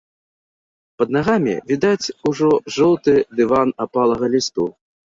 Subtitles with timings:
[1.01, 3.13] Пад нагамі відаць ужо жоўты
[3.43, 4.73] дыван апалага лісту.